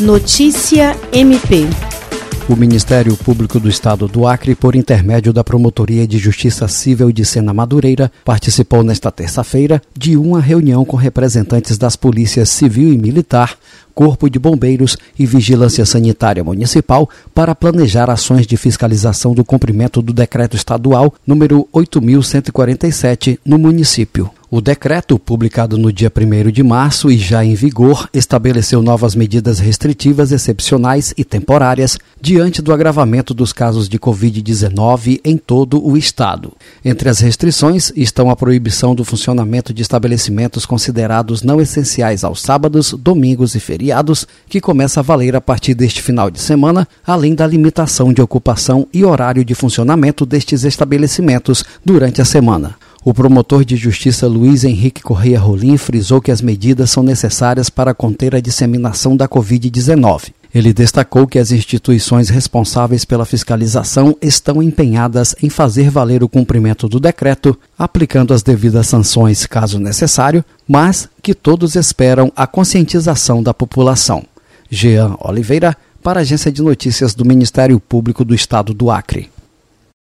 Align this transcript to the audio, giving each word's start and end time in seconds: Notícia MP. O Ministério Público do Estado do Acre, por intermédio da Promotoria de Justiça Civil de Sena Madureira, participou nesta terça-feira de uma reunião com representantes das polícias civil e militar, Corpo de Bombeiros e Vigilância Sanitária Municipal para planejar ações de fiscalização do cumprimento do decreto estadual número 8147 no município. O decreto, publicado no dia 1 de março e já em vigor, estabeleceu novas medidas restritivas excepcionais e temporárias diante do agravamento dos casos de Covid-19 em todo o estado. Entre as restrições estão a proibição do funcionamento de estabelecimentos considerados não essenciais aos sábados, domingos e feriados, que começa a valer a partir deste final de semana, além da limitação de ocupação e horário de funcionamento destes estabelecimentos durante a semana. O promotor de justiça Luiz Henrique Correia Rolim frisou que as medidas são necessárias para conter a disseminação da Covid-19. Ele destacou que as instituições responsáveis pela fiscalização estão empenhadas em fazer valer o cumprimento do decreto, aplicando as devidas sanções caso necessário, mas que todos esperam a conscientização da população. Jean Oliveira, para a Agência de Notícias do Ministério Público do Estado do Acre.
Notícia 0.00 0.94
MP. 1.10 1.66
O 2.50 2.54
Ministério 2.54 3.16
Público 3.16 3.58
do 3.58 3.66
Estado 3.66 4.06
do 4.06 4.26
Acre, 4.26 4.54
por 4.54 4.76
intermédio 4.76 5.32
da 5.32 5.42
Promotoria 5.42 6.06
de 6.06 6.18
Justiça 6.18 6.68
Civil 6.68 7.10
de 7.10 7.24
Sena 7.24 7.54
Madureira, 7.54 8.12
participou 8.22 8.82
nesta 8.82 9.10
terça-feira 9.10 9.80
de 9.96 10.14
uma 10.14 10.38
reunião 10.38 10.84
com 10.84 10.98
representantes 10.98 11.78
das 11.78 11.96
polícias 11.96 12.50
civil 12.50 12.92
e 12.92 12.98
militar, 12.98 13.56
Corpo 13.94 14.28
de 14.28 14.38
Bombeiros 14.38 14.98
e 15.18 15.24
Vigilância 15.24 15.86
Sanitária 15.86 16.44
Municipal 16.44 17.08
para 17.34 17.54
planejar 17.54 18.10
ações 18.10 18.46
de 18.46 18.58
fiscalização 18.58 19.32
do 19.32 19.46
cumprimento 19.46 20.02
do 20.02 20.12
decreto 20.12 20.56
estadual 20.56 21.14
número 21.26 21.66
8147 21.72 23.40
no 23.46 23.56
município. 23.56 24.30
O 24.48 24.60
decreto, 24.60 25.18
publicado 25.18 25.76
no 25.76 25.92
dia 25.92 26.10
1 26.16 26.52
de 26.52 26.62
março 26.62 27.10
e 27.10 27.18
já 27.18 27.44
em 27.44 27.56
vigor, 27.56 28.08
estabeleceu 28.14 28.80
novas 28.80 29.16
medidas 29.16 29.58
restritivas 29.58 30.30
excepcionais 30.30 31.12
e 31.16 31.24
temporárias 31.24 31.98
diante 32.20 32.62
do 32.62 32.72
agravamento 32.72 33.34
dos 33.34 33.52
casos 33.52 33.88
de 33.88 33.98
Covid-19 33.98 35.20
em 35.24 35.36
todo 35.36 35.84
o 35.84 35.96
estado. 35.96 36.52
Entre 36.84 37.08
as 37.08 37.18
restrições 37.18 37.92
estão 37.96 38.30
a 38.30 38.36
proibição 38.36 38.94
do 38.94 39.04
funcionamento 39.04 39.74
de 39.74 39.82
estabelecimentos 39.82 40.64
considerados 40.64 41.42
não 41.42 41.60
essenciais 41.60 42.22
aos 42.22 42.40
sábados, 42.40 42.92
domingos 42.92 43.56
e 43.56 43.60
feriados, 43.60 44.28
que 44.48 44.60
começa 44.60 45.00
a 45.00 45.02
valer 45.02 45.34
a 45.34 45.40
partir 45.40 45.74
deste 45.74 46.00
final 46.00 46.30
de 46.30 46.40
semana, 46.40 46.86
além 47.04 47.34
da 47.34 47.48
limitação 47.48 48.12
de 48.12 48.22
ocupação 48.22 48.86
e 48.94 49.04
horário 49.04 49.44
de 49.44 49.56
funcionamento 49.56 50.24
destes 50.24 50.62
estabelecimentos 50.62 51.64
durante 51.84 52.22
a 52.22 52.24
semana. 52.24 52.76
O 53.06 53.14
promotor 53.14 53.64
de 53.64 53.76
justiça 53.76 54.26
Luiz 54.26 54.64
Henrique 54.64 55.00
Correia 55.00 55.38
Rolim 55.38 55.76
frisou 55.76 56.20
que 56.20 56.32
as 56.32 56.42
medidas 56.42 56.90
são 56.90 57.04
necessárias 57.04 57.70
para 57.70 57.94
conter 57.94 58.34
a 58.34 58.40
disseminação 58.40 59.16
da 59.16 59.28
Covid-19. 59.28 60.32
Ele 60.52 60.72
destacou 60.72 61.24
que 61.24 61.38
as 61.38 61.52
instituições 61.52 62.30
responsáveis 62.30 63.04
pela 63.04 63.24
fiscalização 63.24 64.16
estão 64.20 64.60
empenhadas 64.60 65.36
em 65.40 65.48
fazer 65.48 65.88
valer 65.88 66.24
o 66.24 66.28
cumprimento 66.28 66.88
do 66.88 66.98
decreto, 66.98 67.56
aplicando 67.78 68.34
as 68.34 68.42
devidas 68.42 68.88
sanções 68.88 69.46
caso 69.46 69.78
necessário, 69.78 70.44
mas 70.66 71.08
que 71.22 71.32
todos 71.32 71.76
esperam 71.76 72.32
a 72.34 72.44
conscientização 72.44 73.40
da 73.40 73.54
população. 73.54 74.24
Jean 74.68 75.14
Oliveira, 75.20 75.76
para 76.02 76.18
a 76.18 76.22
Agência 76.22 76.50
de 76.50 76.60
Notícias 76.60 77.14
do 77.14 77.24
Ministério 77.24 77.78
Público 77.78 78.24
do 78.24 78.34
Estado 78.34 78.74
do 78.74 78.90
Acre. 78.90 79.30